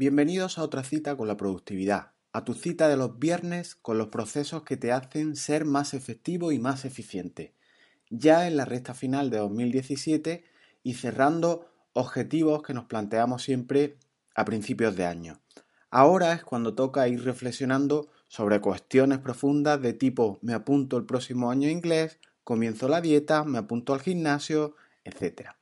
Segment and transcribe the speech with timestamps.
[0.00, 4.06] Bienvenidos a otra cita con la productividad, a tu cita de los viernes con los
[4.06, 7.52] procesos que te hacen ser más efectivo y más eficiente,
[8.08, 10.44] ya en la recta final de 2017
[10.84, 13.96] y cerrando objetivos que nos planteamos siempre
[14.36, 15.40] a principios de año.
[15.90, 21.50] Ahora es cuando toca ir reflexionando sobre cuestiones profundas de tipo me apunto el próximo
[21.50, 25.56] año inglés, comienzo la dieta, me apunto al gimnasio, etc.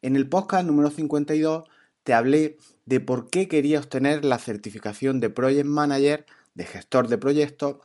[0.00, 1.64] En el podcast número 52
[2.04, 7.18] te hablé de por qué quería obtener la certificación de Project Manager, de gestor de
[7.18, 7.78] proyectos,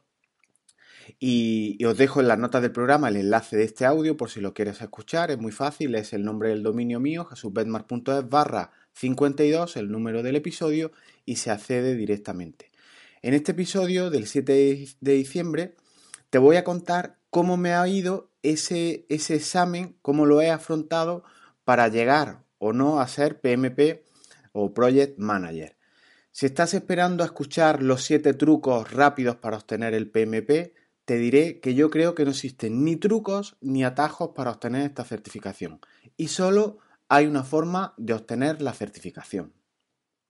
[1.19, 4.41] y, os dejo en las notas del programa el enlace de este audio por si
[4.41, 9.77] lo quieres escuchar, es muy fácil, es el nombre del dominio mío, jesusbetmar.es barra 52,
[9.77, 10.91] el número del episodio,
[11.25, 12.69] y se accede directamente.
[13.21, 15.75] En este episodio del 7 de diciembre
[16.29, 21.23] te voy a contar cómo me ha ido ese, ese examen, cómo lo he afrontado
[21.63, 24.08] para llegar o no a ser PMP
[24.52, 25.77] o Project Manager.
[26.31, 30.73] Si estás esperando a escuchar los 7 trucos rápidos para obtener el PMP,
[31.06, 35.03] te diré que yo creo que no existen ni trucos ni atajos para obtener esta
[35.03, 35.80] certificación
[36.16, 39.53] y solo hay una forma de obtener la certificación.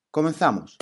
[0.10, 0.78] Comenzamos.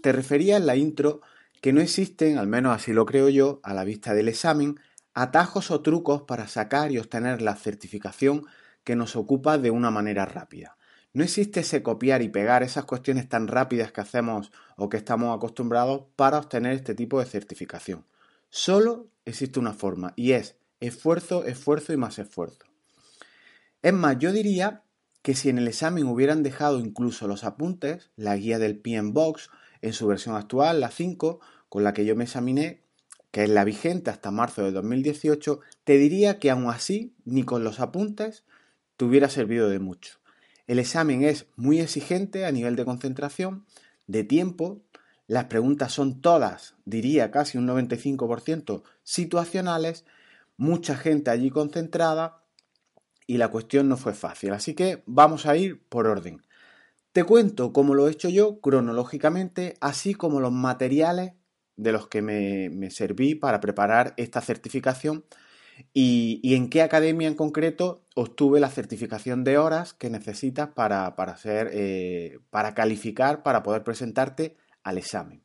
[0.00, 1.20] Te refería en la intro
[1.60, 4.78] que no existen, al menos así lo creo yo, a la vista del examen,
[5.22, 8.44] atajos o trucos para sacar y obtener la certificación
[8.84, 10.76] que nos ocupa de una manera rápida.
[11.12, 15.36] No existe ese copiar y pegar esas cuestiones tan rápidas que hacemos o que estamos
[15.36, 18.06] acostumbrados para obtener este tipo de certificación.
[18.48, 22.60] Solo existe una forma y es esfuerzo, esfuerzo y más esfuerzo.
[23.82, 24.84] Es más, yo diría
[25.22, 29.50] que si en el examen hubieran dejado incluso los apuntes, la guía del PM Box
[29.82, 32.82] en su versión actual, la 5, con la que yo me examiné,
[33.30, 37.64] que es la vigente hasta marzo de 2018, te diría que aún así, ni con
[37.64, 38.44] los apuntes,
[38.96, 40.18] te hubiera servido de mucho.
[40.66, 43.64] El examen es muy exigente a nivel de concentración,
[44.06, 44.82] de tiempo,
[45.26, 50.06] las preguntas son todas, diría casi un 95% situacionales,
[50.56, 52.42] mucha gente allí concentrada
[53.26, 54.52] y la cuestión no fue fácil.
[54.54, 56.42] Así que vamos a ir por orden.
[57.12, 61.32] Te cuento cómo lo he hecho yo cronológicamente, así como los materiales
[61.78, 65.24] de los que me, serví para preparar esta certificación
[65.94, 71.38] y, en qué academia en concreto obtuve la certificación de horas que necesitas para, para,
[71.44, 75.44] eh, para calificar, para poder presentarte al examen.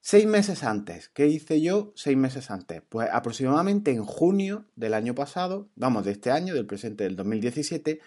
[0.00, 2.82] Seis meses antes, ¿qué hice yo seis meses antes?
[2.88, 8.00] Pues aproximadamente en junio del año pasado, vamos, de este año, del presente del 2017,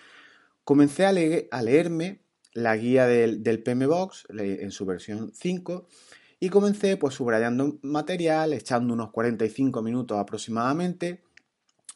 [0.66, 2.20] comencé a, leerme
[2.54, 5.88] la guía del, del PMBox en su versión 5
[6.40, 11.22] y comencé pues subrayando material, echando unos 45 minutos aproximadamente,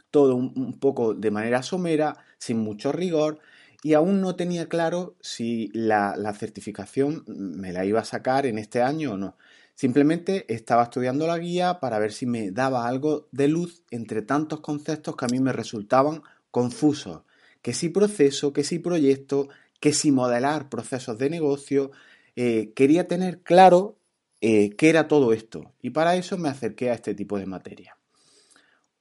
[0.09, 3.39] todo un, poco de manera somera, sin mucho rigor,
[3.83, 8.81] y aún no tenía claro si la, certificación me la iba a sacar en este
[8.81, 9.37] año o no.
[9.73, 14.59] Simplemente estaba estudiando la guía para ver si me daba algo de luz entre tantos
[14.59, 16.21] conceptos que a mí me resultaban
[16.51, 17.23] confusos.
[17.63, 21.91] Que si proceso, que si proyecto, que si modelar procesos de negocio.
[22.35, 23.97] Eh, quería tener claro
[24.41, 27.97] eh, qué era todo esto y para eso me acerqué a este tipo de materia.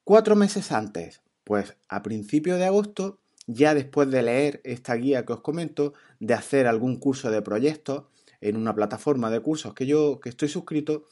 [0.03, 5.33] Cuatro meses antes, pues a principios de agosto, ya después de leer esta guía que
[5.33, 8.05] os comento, de hacer algún curso de proyectos
[8.39, 11.07] en una plataforma de cursos que yo que estoy suscrito,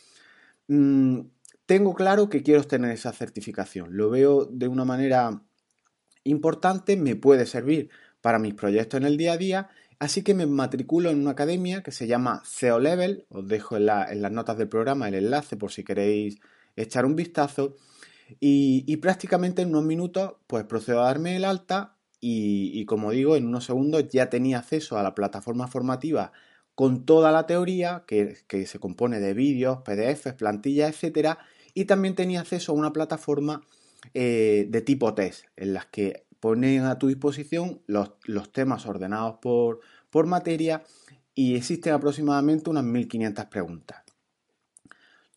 [0.67, 1.21] mm,
[1.65, 3.95] tengo claro que quiero obtener esa certificación.
[3.95, 5.43] Lo veo de una manera
[6.23, 7.89] importante, me puede servir
[8.21, 11.83] para mis proyectos en el día a día Así que me matriculo en una academia
[11.83, 15.71] que se llama CEO Level, os dejo en, las notas del programa el enlace por
[15.71, 16.39] si queréis
[16.77, 17.75] echar un vistazo.
[18.39, 23.47] Y, prácticamente en unos minutos pues procedo a darme el alta y, como digo, en
[23.47, 26.31] unos segundos ya tenía acceso a la plataforma formativa
[26.75, 31.39] con toda la teoría que, se compone de vídeos, PDFs, plantillas, etcétera,
[31.73, 33.63] y también tenía acceso a una plataforma
[34.13, 38.11] eh, de tipo test en las que ponen a tu disposición los,
[38.51, 40.83] temas ordenados por, por materia
[41.35, 44.03] y existen aproximadamente unas 1500 preguntas.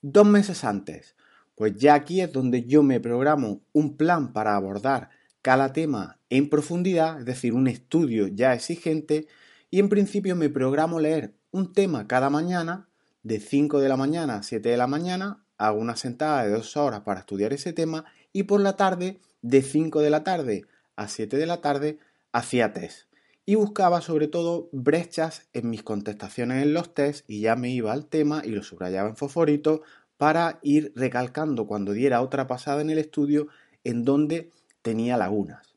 [0.00, 1.14] Dos meses antes,
[1.54, 5.10] pues ya aquí es donde yo me programo un plan para abordar
[5.42, 9.26] cada tema en profundidad, es decir, un estudio ya exigente,
[9.70, 12.88] y en principio me programo leer un tema cada mañana,
[13.22, 16.76] de 5 de la mañana a 7 de la mañana, hago una sentada de dos
[16.76, 20.64] horas para estudiar ese tema, y por la tarde, de 5 de la tarde
[20.96, 21.98] a 7 de la tarde
[22.32, 23.12] hacía test
[23.44, 27.92] y buscaba sobre todo brechas en mis contestaciones en los test y ya me iba
[27.92, 29.82] al tema y lo subrayaba en fosforito
[30.16, 33.48] para ir recalcando cuando diera otra pasada en el estudio
[33.82, 34.50] en donde
[34.82, 35.74] tenía lagunas.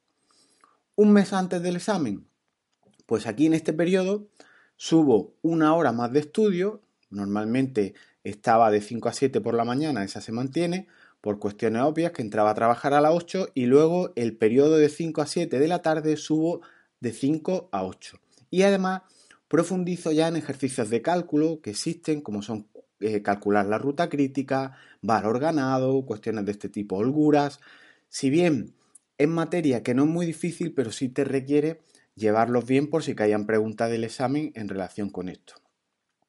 [0.95, 2.27] Un mes antes del examen,
[3.05, 4.27] pues aquí en este periodo
[4.75, 10.03] subo una hora más de estudio, normalmente estaba de 5 a 7 por la mañana,
[10.03, 10.87] esa se mantiene,
[11.25, 14.89] por cuestiones obvias, que entraba a trabajar a las 8 y luego el periodo de
[14.89, 16.61] 5 a 7 de la tarde subo
[16.99, 18.19] de 5 a 8.
[18.51, 19.01] Y además
[19.47, 22.67] profundizo ya en ejercicios de cálculo que existen, como son
[22.99, 27.59] eh, calcular la ruta crítica, valor ganado, cuestiones de este tipo, holguras.
[28.07, 28.75] Si bien
[29.17, 31.81] es materia que no es muy difícil, pero sí te requiere
[32.13, 35.55] llevarlos bien por si caían preguntas del examen en relación con esto.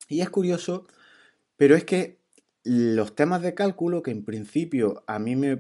[0.09, 0.87] Y es curioso,
[1.59, 2.19] pero es que
[2.67, 5.57] los temas de cálculo, que en principio a mí me,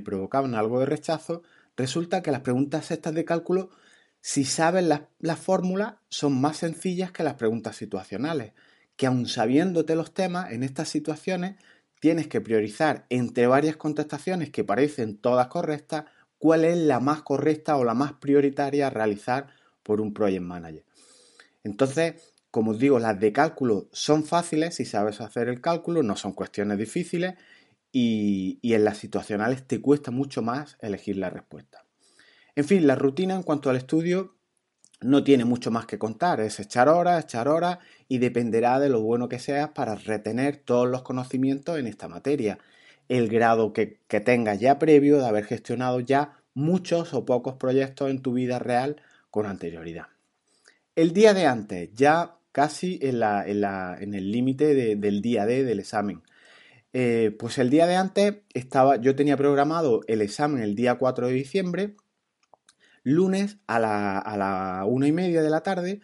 [0.00, 1.42] provocaban algo de rechazo,
[1.76, 3.70] resulta que las preguntas estas de cálculo,
[4.20, 8.52] si sabes las, las fórmulas, son más sencillas que las preguntas situacionales
[8.98, 11.54] que aun sabiéndote los temas, en estas situaciones
[12.00, 16.06] tienes que priorizar entre varias contestaciones que parecen todas correctas,
[16.36, 19.46] cuál es la más correcta o la más prioritaria a realizar
[19.84, 20.84] por un project manager.
[21.62, 26.16] Entonces, como os digo, las de cálculo son fáciles si sabes hacer el cálculo, no
[26.16, 27.34] son cuestiones difíciles
[27.92, 31.84] y, y en las situacionales te cuesta mucho más elegir la respuesta.
[32.56, 34.34] En fin, la rutina en cuanto al estudio
[35.00, 37.78] no tiene mucho más que contar, es echar horas, echar horas
[38.08, 42.58] y dependerá de lo bueno que seas para retener todos los conocimientos en esta materia,
[43.08, 48.20] el grado que, tengas ya previo de haber gestionado ya muchos o pocos proyectos en
[48.20, 49.00] tu vida real
[49.30, 50.08] con anterioridad.
[50.96, 53.22] El día de antes, ya casi en,
[54.14, 56.22] el límite del día D del examen.
[56.92, 61.26] Eh, pues el día de antes estaba, yo tenía programado el examen el día 4
[61.26, 61.96] de diciembre
[63.02, 66.00] lunes a la, a la una y media de la tarde,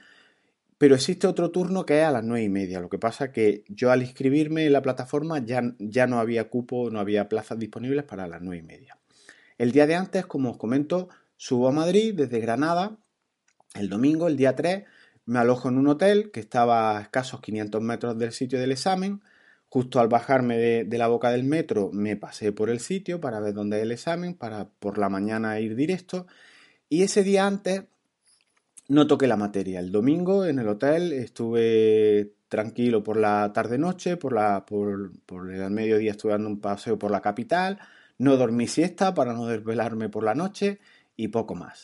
[0.78, 2.80] pero existe otro turno que es a las nueve y media.
[2.80, 6.90] Lo que pasa que yo al inscribirme en la plataforma ya, ya no había cupo,
[6.90, 8.98] no había plazas disponibles para las nueve y media.
[9.56, 12.98] El día de antes, como os comento, subo a Madrid desde Granada.
[13.74, 14.84] El domingo, el día 3,
[15.26, 19.22] me alojo en un hotel que estaba a escasos 500 metros del sitio del examen.
[19.68, 23.54] Justo al bajarme de, la boca del metro me pasé por el sitio para ver
[23.54, 26.26] dónde es el examen, para por la mañana ir directo
[26.88, 27.84] y ese día antes
[28.88, 29.80] no toqué la materia.
[29.80, 36.12] El domingo en el hotel estuve tranquilo por la tarde-noche, por, por, por el mediodía
[36.12, 37.80] estuve dando un paseo por la capital,
[38.18, 40.78] no dormí siesta para no desvelarme por la noche
[41.16, 41.82] y poco más.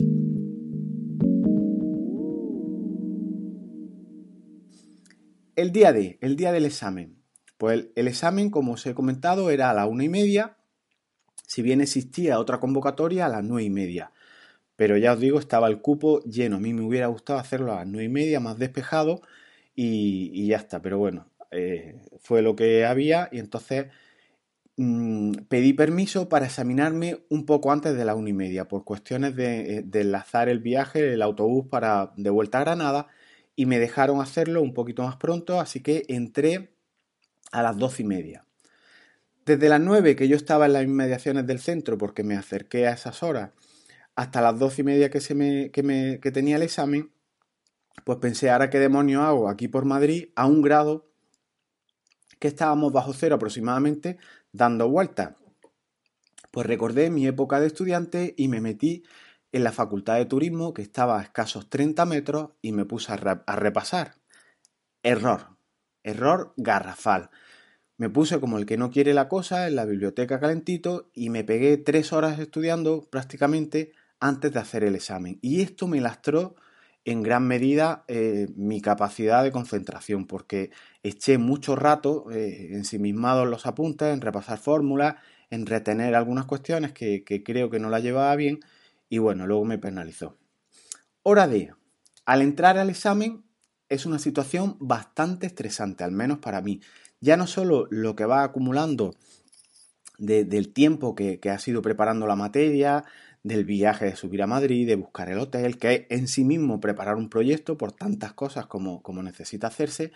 [5.60, 7.22] El día de, el día del examen.
[7.58, 10.56] Pues el, examen, como os he comentado, era a la una y media,
[11.46, 14.10] si bien existía otra convocatoria a las nueve y media.
[14.76, 16.56] Pero ya os digo, estaba el cupo lleno.
[16.56, 19.20] A mí me hubiera gustado hacerlo a las nueve y media, más despejado,
[19.74, 20.80] y, ya está.
[20.80, 23.88] Pero bueno, eh, fue lo que había y entonces
[24.78, 29.36] mm, pedí permiso para examinarme un poco antes de la una y media, por cuestiones
[29.36, 33.08] de, eh, de, enlazar el viaje, el autobús para de vuelta a Granada,
[33.60, 36.72] y me dejaron hacerlo un poquito más pronto, así que entré
[37.52, 38.46] a las doce y media.
[39.44, 42.92] Desde las nueve que yo estaba en las inmediaciones del centro, porque me acerqué a
[42.92, 43.50] esas horas,
[44.14, 47.12] hasta las doce y media que, se me, que, me, que tenía el examen,
[48.04, 51.12] pues pensé, ahora qué demonios hago aquí por Madrid a un grado
[52.38, 54.16] que estábamos bajo cero aproximadamente
[54.52, 55.34] dando vueltas.
[56.50, 59.02] Pues recordé mi época de estudiante y me metí
[59.52, 63.16] en la facultad de turismo que estaba a escasos 30 metros y me puse a,
[63.47, 64.14] a repasar.
[65.02, 65.57] Error,
[66.02, 67.30] error garrafal.
[67.97, 71.45] Me puse como el que no quiere la cosa en la biblioteca calentito y me
[71.45, 75.38] pegué tres horas estudiando prácticamente antes de hacer el examen.
[75.42, 76.54] Y esto me lastró
[77.04, 80.71] en gran medida eh, mi capacidad de concentración, porque
[81.02, 85.16] eché mucho rato eh, ensimismado en los apuntes, en repasar fórmulas,
[85.50, 88.61] en retener algunas cuestiones que, creo que no la llevaba bien,
[89.11, 90.38] y bueno, luego me penalizó.
[91.23, 91.75] Hora D.
[92.25, 93.45] Al entrar al examen
[93.90, 96.81] es una situación bastante estresante, al menos para mí.
[97.21, 99.14] Ya no solo lo que va acumulando
[100.17, 103.05] del tiempo que, que ha sido preparando la materia,
[103.43, 106.81] del viaje de subir a Madrid, de buscar el hotel, que es en sí mismo
[106.81, 110.12] preparar un proyecto por tantas cosas como, como necesita hacerse.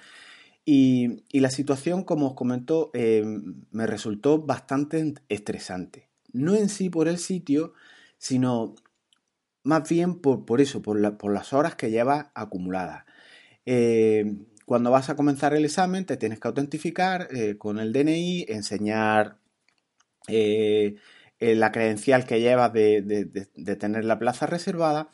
[0.66, 3.24] Y, la situación, como os comento, eh,
[3.70, 6.08] me resultó bastante estresante.
[6.32, 7.74] No en sí por el sitio,
[8.18, 8.74] sino
[9.64, 13.04] más bien por, por eso, por, las horas que llevas acumuladas.
[13.66, 18.46] Eh, cuando vas a comenzar el examen, te tienes que autentificar eh, con el DNI,
[18.48, 19.38] enseñar
[20.28, 20.96] eh,
[21.38, 23.02] la credencial que llevas de,
[23.78, 25.08] tener la plaza reservada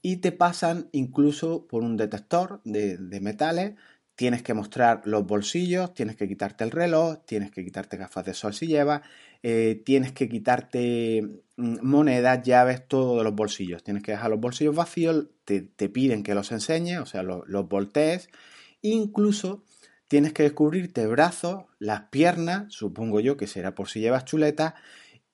[0.00, 3.74] y te pasan incluso por un detector de, metales.
[4.16, 8.34] Tienes que mostrar los bolsillos, tienes que quitarte el reloj, tienes que quitarte gafas de
[8.34, 9.02] sol si llevas.
[9.46, 13.84] Eh, tienes que quitarte mm, monedas, llaves, todo de los bolsillos.
[13.84, 15.60] Tienes que dejar los bolsillos vacíos, te,
[15.90, 18.30] piden que los enseñes, o sea, los, voltees.
[18.80, 19.62] Incluso
[20.08, 24.72] tienes que descubrirte brazos, las piernas, supongo yo que será por si llevas chuletas,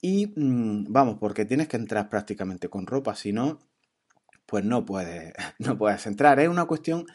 [0.03, 3.61] y mm, vamos, porque tienes que entrar prácticamente con ropa, si no,
[4.45, 6.41] pues no puedes, no puedes entrar.
[6.41, 7.07] Es una cuestión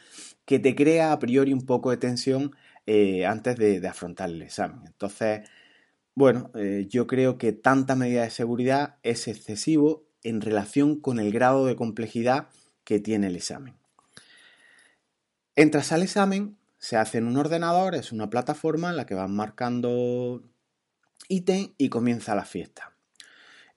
[0.46, 4.80] que te crea a priori un poco de tensión eh, antes de, afrontar el examen.
[4.86, 5.42] Entonces,
[6.16, 11.32] bueno, eh, yo creo que tanta medida de seguridad es excesivo en relación con el
[11.32, 12.48] grado de complejidad
[12.86, 13.76] que tiene el examen.
[15.58, 19.30] Entras al examen, se hace en un ordenador, es una plataforma en la que vas
[19.30, 20.42] marcando
[21.28, 22.94] ítem y comienza la fiesta.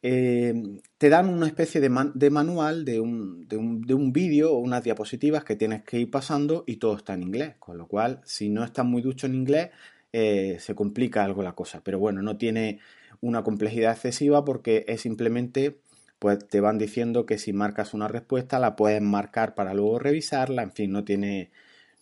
[0.00, 1.90] Eh, te dan una especie de,
[2.30, 6.76] manual de un, de un vídeo o unas diapositivas que tienes que ir pasando y
[6.76, 9.70] todo está en inglés, con lo cual si no estás muy ducho en inglés
[10.12, 11.82] eh, se complica algo la cosa.
[11.82, 12.80] Pero bueno, no tiene
[13.20, 15.80] una complejidad excesiva porque es simplemente,
[16.18, 20.62] pues te van diciendo que si marcas una respuesta la puedes marcar para luego revisarla,
[20.62, 21.50] en fin, no tiene,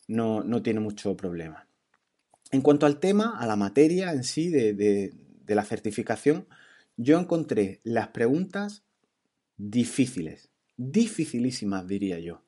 [0.08, 1.66] no, no tiene mucho problema.
[2.52, 6.46] En cuanto al tema, a la materia en sí de, de la certificación,
[6.96, 8.84] yo encontré las preguntas
[9.56, 12.42] difíciles, dificilísimas diría yo.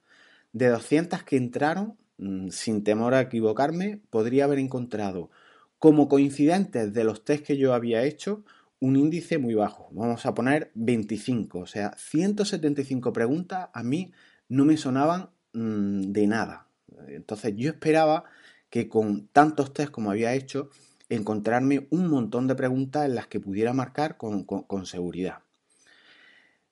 [0.53, 5.31] De 200 que entraron, mm, sin temor a equivocarme, podría haber encontrado
[5.79, 8.45] como coincidentes de los test que yo había hecho,
[8.81, 9.89] un índice muy bajo.
[9.93, 14.13] Vamos a poner 25, o sea, 175 preguntas a mí
[14.49, 16.69] no me sonaban mm, de nada.
[17.09, 18.25] Entonces yo esperaba
[18.71, 20.71] que con tantos test como había hecho,
[21.09, 25.39] encontrarme un montón de preguntas en las que pudiera marcar con, con seguridad.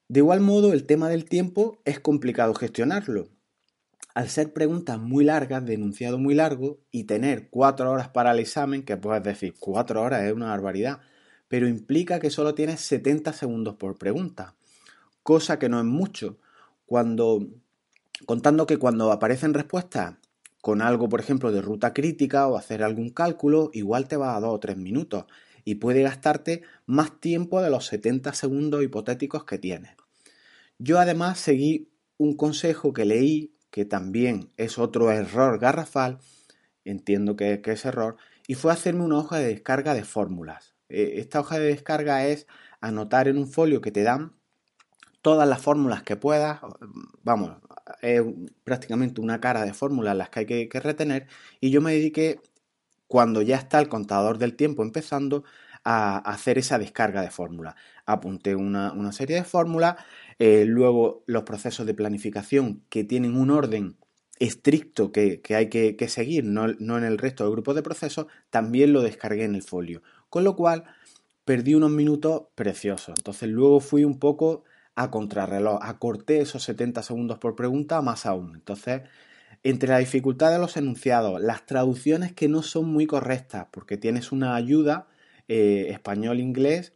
[0.09, 3.29] De igual modo, el tema del tiempo es complicado gestionarlo,
[4.15, 8.39] al ser preguntas muy largas, de enunciado muy largo, y tener cuatro horas para el
[8.39, 11.01] examen, que puedes decir cuatro horas es una barbaridad,
[11.49, 14.55] pero implica que solo tienes 70 segundos por pregunta,
[15.23, 16.39] cosa que no es mucho.
[16.87, 17.47] Cuando,
[18.25, 20.15] contando que cuando aparecen respuestas
[20.63, 24.41] con algo, por ejemplo, de ruta crítica o hacer algún cálculo, igual te va a
[24.41, 25.27] dos o tres minutos
[25.67, 29.91] y puede gastarte más tiempo de los 70 segundos hipotéticos que tienes.
[30.79, 36.19] Yo además seguí un consejo que leí que también es otro error garrafal,
[36.85, 40.75] entiendo que, es error, y fue hacerme una hoja de descarga de fórmulas.
[40.89, 42.47] E, esta hoja de descarga es
[42.81, 44.33] anotar en un folio que te dan
[45.23, 46.61] todas las fórmulas que puedas,
[47.23, 47.57] vamos,
[48.01, 48.23] es
[48.65, 51.27] prácticamente una cara de fórmulas las que hay que, retener,
[51.61, 52.41] y yo me dediqué,
[53.09, 55.45] cuando ya está el contador del tiempo empezando,
[55.89, 57.77] a hacer esa descarga de fórmulas.
[58.07, 59.97] Apunté una, una serie de fórmulas,
[60.39, 63.97] eh, luego los procesos de planificación que tienen un orden
[64.39, 69.03] estricto que, hay que, seguir, no, en el resto del grupo de procesos, también lo
[69.03, 70.03] descargué en el folio.
[70.29, 70.85] Con lo cual
[71.45, 73.15] perdí unos minutos preciosos.
[73.19, 74.65] Entonces luego fui un poco
[74.95, 78.55] a contrarreloj, acorté esos 70 segundos por pregunta más aún.
[78.57, 79.03] Entonces,
[79.63, 84.33] entre la dificultad de los enunciados, las traducciones que no son muy correctas, porque tienes
[84.33, 85.07] una ayuda
[85.49, 86.95] eh, español-inglés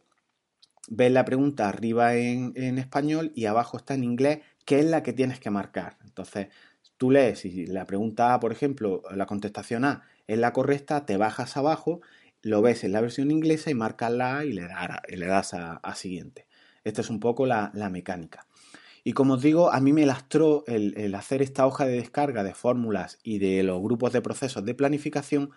[0.91, 5.13] ves la pregunta arriba en, español y abajo está en inglés, que es la que
[5.13, 5.97] tienes que marcar.
[6.03, 6.49] Entonces,
[6.97, 11.15] tú lees y la pregunta A, por ejemplo, la contestación A es la correcta, te
[11.15, 12.01] bajas abajo,
[12.41, 14.67] lo ves en la versión inglesa y marcas la A y le,
[15.07, 16.45] le das a, siguiente.
[16.83, 18.45] Esta es un poco la, mecánica.
[19.05, 22.53] Y como os digo, a mí me lastró el hacer esta hoja de descarga de
[22.53, 25.51] fórmulas y de los grupos de procesos de planificación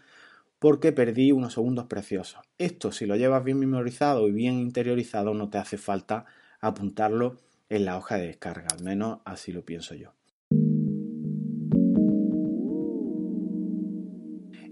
[0.65, 2.41] porque perdí unos segundos preciosos.
[2.57, 6.25] Esto, si lo llevas bien memorizado y bien interiorizado, no te hace falta
[6.59, 7.37] apuntarlo
[7.69, 10.15] en la hoja de descarga, al menos así lo pienso yo.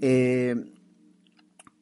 [0.00, 0.56] Eh,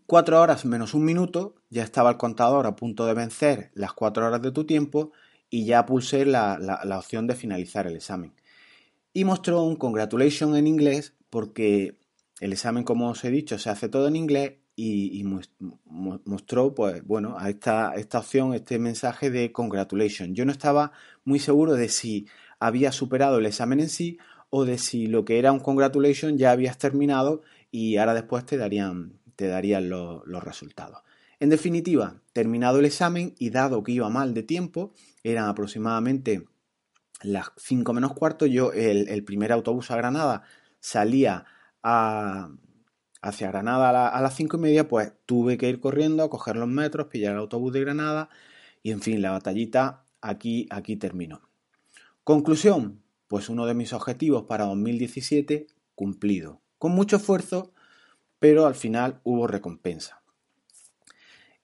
[0.06, 4.26] cuatro horas menos un minuto, ya estaba el contador a punto de vencer las cuatro
[4.26, 5.12] horas de tu tiempo
[5.50, 8.34] y ya pulsé la, la opción de finalizar el examen.
[9.12, 11.99] Y mostró un congratulation en inglés porque
[12.40, 15.22] el examen, como os he dicho, se hace todo en inglés y,
[16.24, 20.34] mostró, pues, bueno, a esta, esta opción, este mensaje de congratulations.
[20.34, 20.92] Yo no estaba
[21.24, 22.26] muy seguro de si
[22.58, 24.18] había superado el examen en sí
[24.48, 28.56] o de si lo que era un congratulation ya habías terminado y ahora después te
[28.56, 31.02] darían, te darían los resultados.
[31.40, 34.92] En definitiva, terminado el examen y dado que iba mal de tiempo,
[35.22, 36.46] eran aproximadamente
[37.22, 40.42] las 5 menos cuarto, yo el, el primer autobús a Granada
[40.80, 41.44] salía
[41.82, 46.68] hacia Granada a, las cinco y media, pues tuve que ir corriendo a coger los
[46.68, 48.28] metros, pillar el autobús de Granada
[48.82, 51.42] y en fin, la batallita aquí, aquí terminó.
[52.24, 56.60] Conclusión, pues uno de mis objetivos para 2017 cumplido.
[56.78, 57.72] Con mucho esfuerzo,
[58.38, 60.22] pero al final hubo recompensa.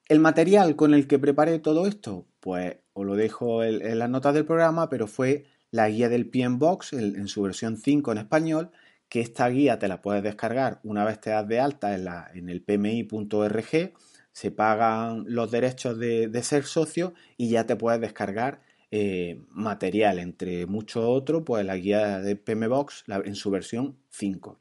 [0.09, 4.35] El material con el que preparé todo esto, pues os lo dejo en, las notas
[4.35, 8.71] del programa, pero fue la guía del PMBOX en, en su versión 5 en español,
[9.09, 12.31] que esta guía te la puedes descargar una vez te das de alta en, la,
[12.35, 13.93] en el pmi.org,
[14.33, 18.61] se pagan los derechos de, ser socio y ya te puedes descargar
[18.91, 24.61] eh, material, entre muchos otros, pues la guía de PMBOX en su versión 5.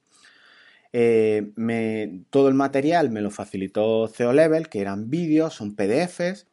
[0.93, 6.47] Eh, todo el material me lo facilitó CeoLevel, que eran vídeos, son PDFs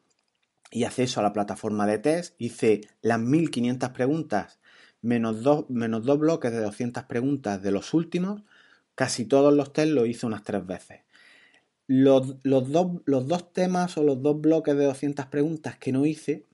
[0.72, 2.34] y acceso a la plataforma de test.
[2.38, 4.58] Hice las 1500 preguntas
[5.02, 8.42] menos dos, menos dos bloques de 200 preguntas de los últimos,
[8.94, 11.00] casi todos los test lo hice unas tres veces.
[11.88, 16.46] Los, dos, los dos temas o los dos bloques de 200 preguntas que no hice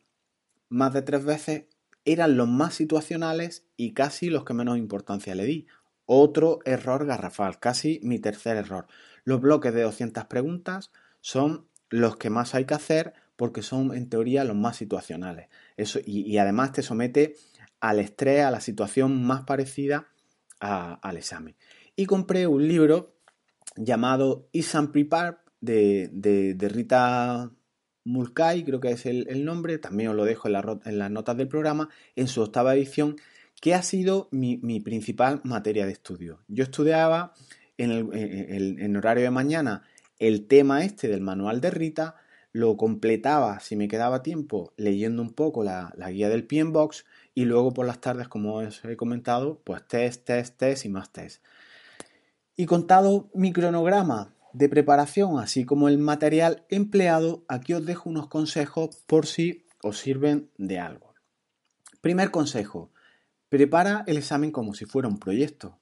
[0.71, 1.65] más de tres veces
[2.05, 5.67] eran los más situacionales y casi los que menos importancia le di.
[6.07, 8.87] Otro error garrafal, casi mi tercer error.
[9.25, 10.91] Los bloques de 200 preguntas
[11.21, 15.49] son los que más hay que hacer porque son en teoría los más situacionales.
[15.77, 17.37] Eso, y además te somete
[17.81, 20.09] al estrés, a la situación más parecida
[20.61, 21.57] al examen.
[21.95, 23.17] Y compré un libro
[23.77, 27.53] llamado Exam Prepare de, de, Rita
[28.05, 31.89] Mulcahy, creo que es el, nombre, también os lo dejo en, las notas del programa,
[32.17, 33.17] en su octava edición,
[33.61, 36.41] que ha sido mi, principal materia de estudio.
[36.49, 37.35] Yo estudiaba
[37.77, 39.83] en el horario de mañana
[40.19, 42.17] el tema este del manual de Rita,
[42.53, 47.05] lo completaba, si me quedaba tiempo, leyendo un poco la, la guía del PMBOX
[47.39, 51.13] y luego por las tardes, como os he comentado, pues test, test, test y más
[51.13, 51.41] test.
[52.57, 58.27] Y contado mi cronograma de preparación, así como el material empleado, aquí os dejo unos
[58.27, 61.15] consejos por si os sirven de algo.
[62.01, 62.91] Primer consejo,
[63.49, 65.79] prepara el examen como si fuera un proyecto.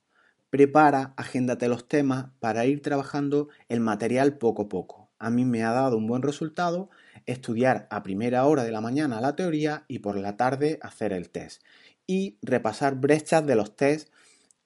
[0.51, 5.09] Prepara, agéndate los temas para ir trabajando el material poco a poco.
[5.19, 6.91] A mí me ha dado un buen resultado
[7.27, 11.31] estudiar a primera hora de la mañana la teoría y por la tarde hacer el
[11.31, 11.63] test.
[12.07, 14.11] Y repasar brechas de los test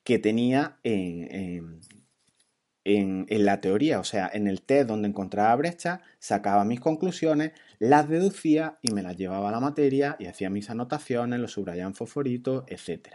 [0.05, 1.81] que tenía en,
[2.85, 4.01] en, la teoría.
[4.01, 9.03] O sea, en el test donde encontraba brechas, sacaba mis conclusiones, las deducía y me
[9.03, 13.09] las llevaba a la materia y hacía mis anotaciones, los subrayaba en fosforito, etc.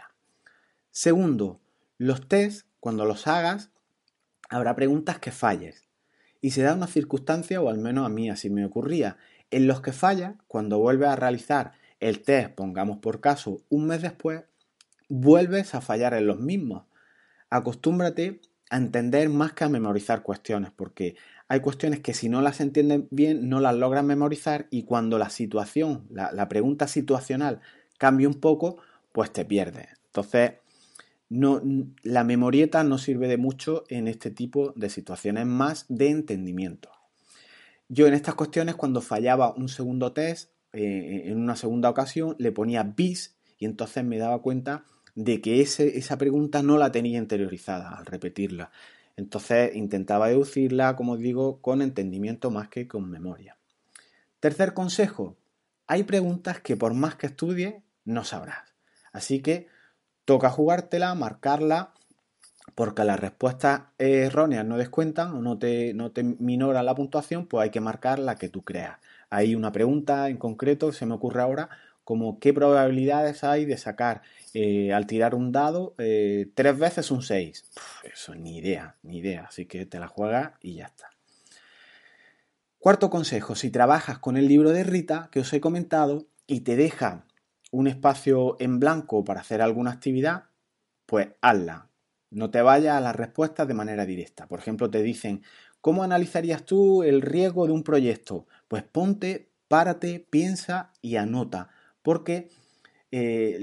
[0.90, 1.60] Segundo,
[1.98, 3.70] los test, cuando los hagas,
[4.48, 5.84] habrá preguntas que falles.
[6.40, 9.16] Y se da una circunstancia, o al menos a mí así me ocurría,
[9.50, 14.02] en los que falla, cuando vuelves a realizar el test, pongamos por caso, un mes
[14.02, 14.44] después,
[15.08, 16.84] vuelves a fallar en los mismos.
[17.50, 21.16] Acostúmbrate a entender más que a memorizar cuestiones, porque
[21.48, 25.30] hay cuestiones que si no las entiendes bien no las logras memorizar y cuando la
[25.30, 27.60] situación, la, pregunta situacional
[27.98, 28.78] cambia un poco,
[29.12, 29.86] pues te pierdes.
[30.06, 30.54] Entonces,
[31.28, 31.62] no,
[32.02, 36.90] la memorieta no sirve de mucho en este tipo de situaciones más de entendimiento.
[37.88, 42.52] Yo en estas cuestiones, cuando fallaba un segundo test, eh, en una segunda ocasión, le
[42.52, 47.96] ponía bis y entonces me daba cuenta de que esa pregunta no la tenía interiorizada
[47.96, 48.70] al repetirla.
[49.16, 53.56] Entonces intentaba deducirla, como digo, con entendimiento más que con memoria.
[54.40, 55.38] Tercer consejo,
[55.86, 58.74] hay preguntas que por más que estudies no sabrás.
[59.12, 59.68] Así que
[60.26, 61.94] toca jugártela, marcarla
[62.76, 67.70] porque las respuestas erróneas no descuentan o no te, no te la puntuación, pues hay
[67.70, 68.98] que marcar la que tú creas.
[69.30, 71.70] Hay una pregunta en concreto, se me ocurre ahora,
[72.04, 74.20] como qué probabilidades hay de sacar
[74.52, 77.64] eh, al tirar un dado eh, tres veces un 6.
[78.04, 79.46] Eso ni idea, ni idea.
[79.48, 81.08] Así que te la juegas y ya está.
[82.78, 86.76] Cuarto consejo, si trabajas con el libro de Rita que os he comentado y te
[86.76, 87.24] deja
[87.72, 90.44] un espacio en blanco para hacer alguna actividad,
[91.06, 91.85] pues hazla.
[92.30, 94.46] No te vayas a las respuestas de manera directa.
[94.46, 95.42] Por ejemplo, te dicen,
[95.80, 98.46] ¿cómo analizarías tú el riesgo de un proyecto?
[98.68, 101.70] Pues ponte, párate, piensa y anota,
[102.02, 102.48] porque
[103.12, 103.58] eh,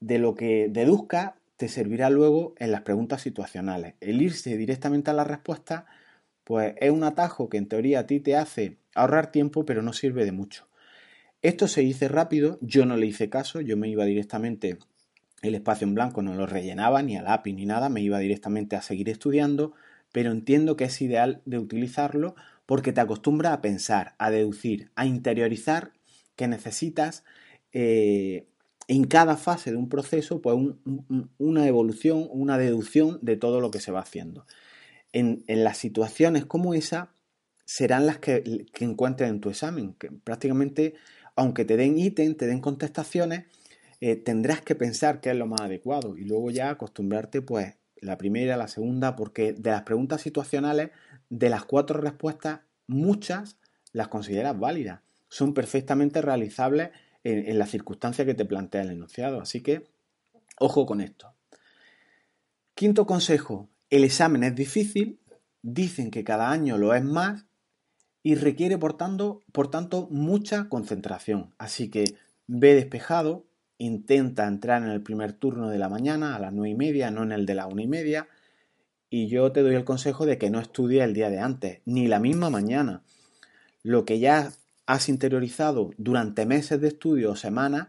[0.00, 3.94] de lo que deduzca te servirá luego en las preguntas situacionales.
[4.00, 5.86] El irse directamente a la respuesta,
[6.44, 9.92] pues es un atajo que en teoría a ti te hace ahorrar tiempo, pero no
[9.92, 10.68] sirve de mucho.
[11.42, 14.78] Esto se dice rápido, yo no le hice caso, yo me iba directamente
[15.42, 18.76] el espacio en blanco no lo rellenaba ni a lápiz ni nada, me iba directamente
[18.76, 19.72] a seguir estudiando,
[20.12, 22.34] pero entiendo que es ideal de utilizarlo
[22.66, 25.92] porque te acostumbra a pensar, a deducir, a interiorizar
[26.36, 27.24] que necesitas
[27.72, 28.46] eh,
[28.88, 30.56] en cada fase de un proceso pues
[31.38, 34.46] una evolución, una deducción de todo lo que se va haciendo.
[35.12, 37.12] En, las situaciones como esa
[37.64, 40.94] serán las que, que encuentres en tu examen, que prácticamente,
[41.36, 43.44] aunque te den ítem, te den contestaciones,
[44.00, 48.16] eh, tendrás que pensar qué es lo más adecuado y luego ya acostumbrarte pues la
[48.16, 50.90] primera, la segunda, porque de las preguntas situacionales,
[51.30, 53.58] de las cuatro respuestas, muchas
[53.92, 55.00] las consideras válidas.
[55.28, 56.90] Son perfectamente realizables
[57.24, 59.40] en, en las circunstancias que te plantea el enunciado.
[59.40, 59.84] Así que,
[60.60, 61.34] ojo con esto.
[62.74, 65.18] Quinto consejo, el examen es difícil,
[65.62, 67.46] dicen que cada año lo es más
[68.22, 71.54] y requiere por tanto, por tanto mucha concentración.
[71.58, 72.14] Así que
[72.46, 73.47] ve despejado,
[73.78, 77.22] intenta entrar en el primer turno de la mañana a las nueve y media, no
[77.22, 78.28] en el de la una y media.
[79.10, 82.08] Y yo te doy el consejo de que no estudies el día de antes, ni
[82.08, 83.02] la misma mañana.
[83.82, 84.52] Lo que ya
[84.86, 87.88] has interiorizado durante meses de estudio o semanas,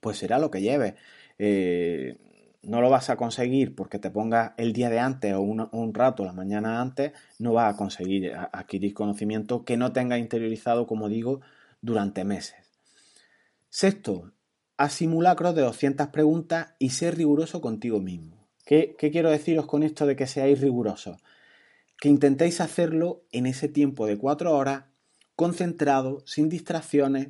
[0.00, 0.94] pues será lo que lleves.
[1.38, 2.16] Eh,
[2.62, 6.24] no lo vas a conseguir porque te pongas el día de antes o un, rato
[6.24, 11.40] la mañana antes, no vas a conseguir adquirir conocimiento que no tengas interiorizado, como digo,
[11.80, 12.56] durante meses.
[13.68, 14.32] Sexto,
[14.76, 18.48] haz simulacros de 200 preguntas y sé riguroso contigo mismo.
[18.64, 21.16] ¿Qué, ¿Qué, quiero deciros con esto de que seáis rigurosos?
[21.98, 24.84] Que intentéis hacerlo en ese tiempo de cuatro horas,
[25.36, 27.28] concentrado, sin distracciones,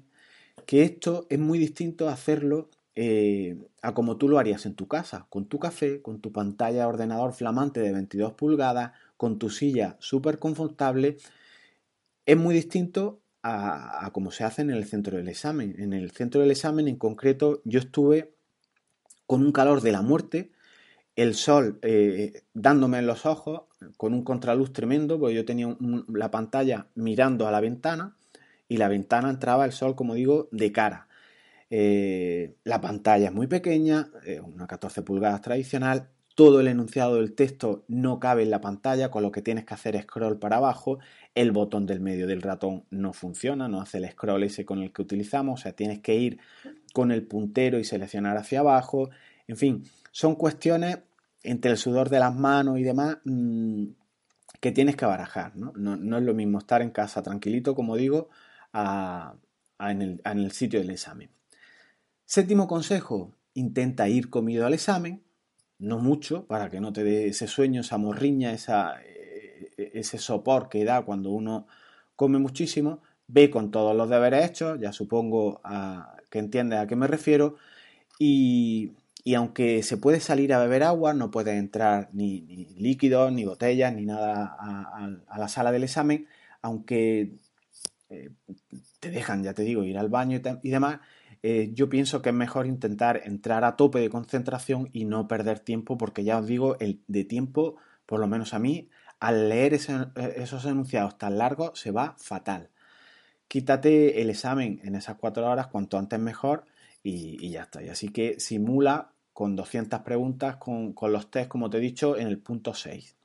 [0.66, 4.86] que esto es muy distinto a hacerlo eh, a como tú lo harías en tu
[4.86, 9.48] casa, con tu café, con tu pantalla de ordenador flamante de 22 pulgadas, con tu
[9.48, 11.16] silla súper confortable,
[12.26, 15.74] es muy distinto a, como se hace en el centro del examen.
[15.78, 18.34] En el centro del examen en concreto yo estuve
[19.26, 20.52] con un calor de la muerte,
[21.16, 23.62] el sol eh, dándome en los ojos,
[23.96, 25.76] con un contraluz tremendo, porque yo tenía
[26.08, 28.16] la pantalla mirando a la ventana
[28.68, 31.08] y la ventana entraba el sol, como digo, de cara.
[31.68, 34.10] Eh, la pantalla es muy pequeña,
[34.44, 39.22] una 14 pulgadas tradicional, todo el enunciado del texto no cabe en la pantalla, con
[39.22, 40.98] lo que tienes que hacer scroll para abajo,
[41.34, 44.92] el botón del medio del ratón no funciona, no hace el scroll ese con el
[44.92, 46.38] que utilizamos, o sea, tienes que ir
[46.92, 49.10] con el puntero y seleccionar hacia abajo,
[49.46, 51.00] en fin, son cuestiones
[51.42, 53.86] entre el sudor de las manos y demás mm,
[54.60, 55.72] que tienes que barajar, ¿no?
[55.74, 56.18] ¿no?
[56.18, 58.28] es lo mismo estar en casa tranquilito, como digo,
[58.72, 61.30] en el sitio del examen.
[62.24, 65.22] Séptimo consejo, intenta ir comido al examen,
[65.82, 70.68] no mucho, para que no te dé ese sueño, esa morriña, esa, eh, ese sopor
[70.68, 71.66] que da cuando uno
[72.16, 73.02] come muchísimo.
[73.26, 75.60] Ve con todos los deberes hechos, ya supongo
[76.30, 77.56] que entiendes a qué me refiero.
[78.18, 78.92] Y,
[79.36, 82.40] aunque se puede salir a beber agua, no puede entrar ni,
[82.76, 86.26] líquidos, ni botellas, ni nada a, la sala del examen,
[86.60, 87.32] aunque
[88.10, 88.30] eh,
[89.00, 91.00] te dejan, ya te digo, ir al baño y demás,
[91.42, 95.58] eh, yo pienso que es mejor intentar entrar a tope de concentración y no perder
[95.58, 97.76] tiempo, porque ya os digo, el de tiempo,
[98.06, 99.78] por lo menos a mí, al leer eh,
[100.36, 102.70] esos enunciados tan largos, se va fatal.
[103.48, 106.64] Quítate el examen en esas cuatro horas, cuanto antes mejor,
[107.02, 107.82] y, ya está.
[107.82, 112.16] Y así que simula con 200 preguntas con, con los test, como te he dicho,
[112.16, 113.16] en el punto 6.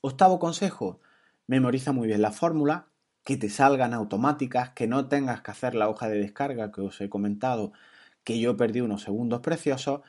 [0.00, 1.00] Octavo consejo,
[1.46, 2.88] memoriza muy bien la fórmula,
[3.28, 6.98] que te salgan automáticas, que no tengas que hacer la hoja de descarga que os
[7.02, 7.74] he comentado,
[8.24, 10.00] que yo perdí unos segundos preciosos,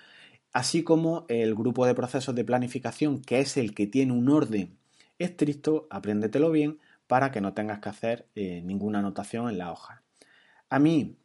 [0.53, 4.77] así como el grupo de procesos de planificación, que es el que tiene un orden
[5.17, 10.01] estricto, apréndetelo bien para que no tengas que hacer eh, ninguna anotación en la hoja.
[10.69, 11.17] A mí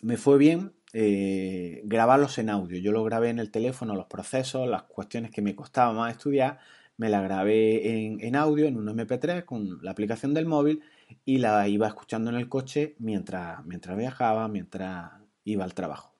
[0.00, 2.78] me fue bien eh, grabarlos en audio.
[2.78, 6.60] Yo lo grabé en el teléfono, los procesos, las cuestiones que me costaba más estudiar,
[6.96, 10.82] me la grabé en, en audio, en un MP3, con la aplicación del móvil
[11.24, 15.12] y la iba escuchando en el coche mientras, mientras viajaba, mientras
[15.44, 16.14] iba al trabajo.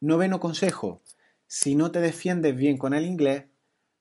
[0.00, 1.02] Noveno consejo,
[1.46, 3.44] si no te defiendes bien con el inglés,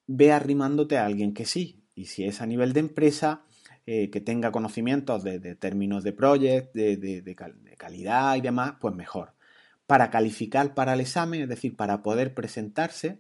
[0.08, 1.84] ve arrimándote a alguien que sí.
[1.94, 3.44] Y si es a nivel de empresa,
[3.86, 7.36] eh, que tenga conocimientos de, términos de project, de, de,
[7.78, 9.34] calidad y demás, pues mejor.
[9.86, 13.20] Para calificar para el examen, es decir, para poder presentarse,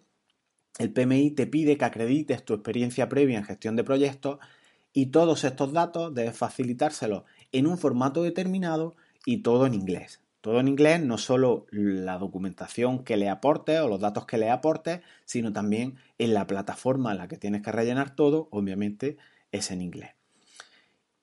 [0.80, 4.39] el PMI te pide que acredites tu experiencia previa en gestión de proyectos
[4.93, 10.21] y todos estos datos debes facilitárselos en un formato determinado y todo en inglés.
[10.41, 14.49] Todo en inglés, no solo la documentación que le aporte o los datos que le
[14.49, 19.17] aporte, sino también en la plataforma en la que tienes que rellenar todo, obviamente
[19.51, 20.12] es en inglés.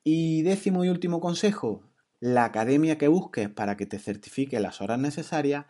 [0.05, 1.83] Y décimo y último consejo,
[2.21, 5.67] la academia que busques para que te certifique las horas necesarias,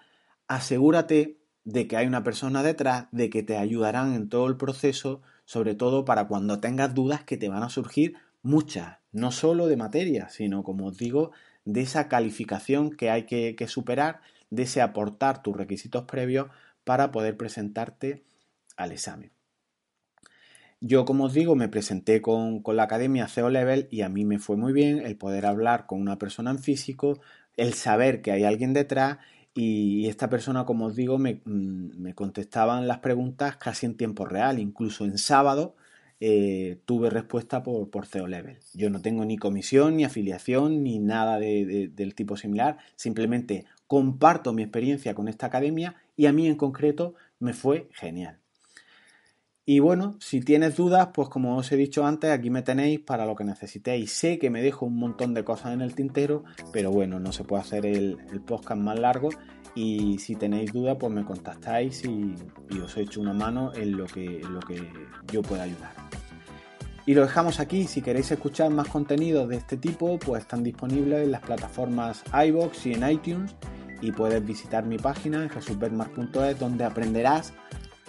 [0.46, 5.22] asegúrate de que hay una persona detrás, de que te ayudarán en todo el proceso
[5.48, 9.78] sobre todo para cuando tengas dudas que te van a surgir muchas, no solo de
[9.78, 11.30] materia, sino como os digo,
[11.64, 16.48] de esa calificación que hay que, superar, de ese aportar tus requisitos previos
[16.84, 18.24] para poder presentarte
[18.76, 19.32] al examen.
[20.82, 24.26] Yo, como os digo, me presenté con, con, la academia CEO Level y a mí
[24.26, 27.22] me fue muy bien el poder hablar con una persona en físico,
[27.56, 29.16] el saber que hay alguien detrás
[29.54, 34.24] y esta persona, como os digo, me, mm, me, contestaban las preguntas casi en tiempo
[34.24, 35.74] real, incluso en sábado,
[36.20, 38.58] eh, tuve respuesta por, por CEO Level.
[38.74, 42.78] Yo no tengo ni comisión, ni afiliación, ni nada del tipo similar.
[42.96, 48.37] Simplemente comparto mi experiencia con esta academia y a mí en concreto me fue genial.
[49.70, 53.26] Y bueno, si tienes dudas, pues como os he dicho antes, aquí me tenéis para
[53.26, 54.10] lo que necesitéis.
[54.10, 57.44] Sé que me dejo un montón de cosas en el tintero, pero bueno, no se
[57.44, 59.28] puede hacer el, podcast más largo.
[59.74, 62.34] Y si tenéis dudas, pues me contactáis y,
[62.82, 64.90] os he hecho una mano en lo que, en lo que
[65.30, 65.92] yo pueda ayudar.
[67.04, 67.84] Y lo dejamos aquí.
[67.84, 72.86] Si queréis escuchar más contenidos de este tipo, pues están disponibles en las plataformas iBox
[72.86, 73.54] y en iTunes.
[74.00, 77.52] Y puedes visitar mi página en jesusbetmar.es donde aprenderás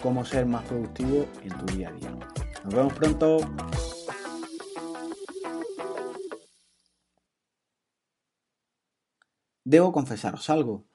[0.00, 2.10] cómo ser más productivo en tu día a día.
[2.64, 3.38] Nos vemos pronto.
[9.64, 10.86] Debo confesaros algo.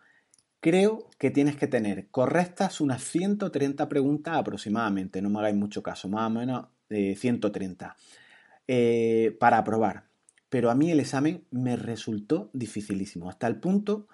[0.60, 6.10] Creo que tienes que tener correctas unas 130 preguntas aproximadamente, no me hagáis mucho caso,
[6.10, 7.96] más o menos 130,
[8.68, 10.10] eh, eh, para aprobar.
[10.50, 14.08] Pero a mí el examen me resultó dificilísimo, hasta el punto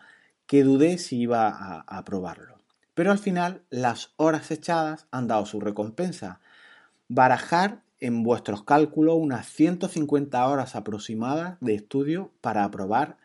[0.46, 2.61] que dudé si iba a aprobarlo.
[2.94, 6.40] Pero al final las horas echadas han dado su recompensa.
[7.08, 13.18] Barajar en vuestros cálculos unas 150 horas aproximadas de estudio para aprobar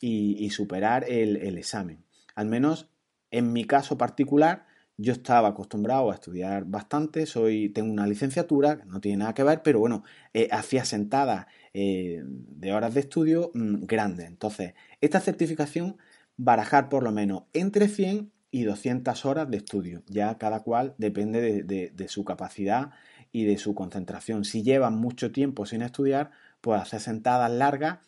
[0.00, 2.04] y, superar el, examen.
[2.34, 2.90] Al menos
[3.30, 4.66] en mi caso particular,
[4.98, 9.62] yo estaba acostumbrado a estudiar bastante, soy, tengo una licenciatura, no tiene nada que ver,
[9.62, 14.26] pero bueno, eh, hacía sentadas eh, de horas de estudio mm, grandes.
[14.26, 15.96] Entonces, esta certificación,
[16.36, 20.04] barajar por lo menos entre 100 y 200 horas de estudio.
[20.06, 22.92] Ya cada cual depende de, su capacidad
[23.32, 24.44] y de su concentración.
[24.44, 27.98] Si llevan mucho tiempo sin estudiar, pues hacer sentadas largas,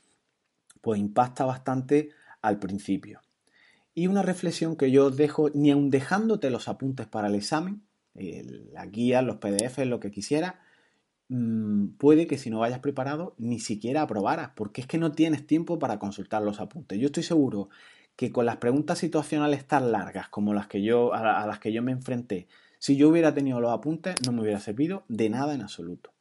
[0.83, 2.11] pues impacta bastante
[2.43, 3.23] al principio.
[3.93, 7.83] Y una reflexión que yo os dejo, ni aun dejándote los apuntes para el examen,
[8.15, 10.61] la guía, los PDF, lo que quisiera,
[11.27, 15.45] mm, puede que si no vayas preparado ni siquiera aprobaras, porque es que no tienes
[15.45, 17.01] tiempo para consultar los apuntes.
[17.01, 17.69] Yo estoy seguro
[18.17, 21.83] que con las preguntas situacionales tan largas como las que yo, a, las que yo
[21.83, 22.49] me enfrenté,
[22.79, 26.13] si yo hubiera tenido los apuntes, no me hubiera servido de nada en absoluto.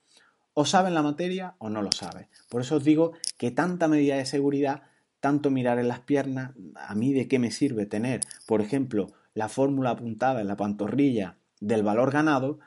[0.53, 2.27] O saben la materia o no lo saben.
[2.49, 4.83] Por eso os digo que tanta medida de seguridad,
[5.19, 9.49] tanto mirar en las piernas, a mí de qué me sirve tener, por ejemplo, la
[9.49, 12.59] fórmula apuntada en la pantorrilla del valor ganado,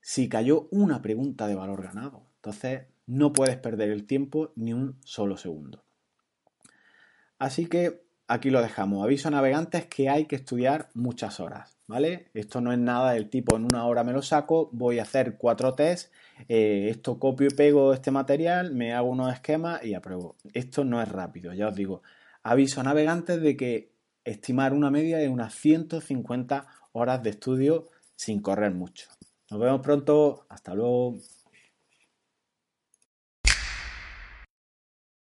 [0.00, 2.22] si cayó una pregunta de valor ganado.
[2.36, 5.84] Entonces, no puedes perder el tiempo ni un solo segundo.
[7.38, 9.04] Así que aquí lo dejamos.
[9.04, 12.28] Aviso a navegantes que hay que estudiar muchas horas, ¿vale?
[12.32, 15.36] Esto no es nada del tipo en una hora me lo saco, voy a hacer
[15.36, 16.12] cuatro tests,
[16.48, 20.36] eh, esto copio y pego este material, me hago unos esquemas y apruebo.
[20.54, 22.02] Esto no es rápido, ya os digo.
[22.44, 23.92] Aviso a navegantes de que
[24.24, 29.08] estimar una media de unas 150 horas de estudio sin correr mucho.
[29.50, 31.16] Nos vemos pronto, hasta luego.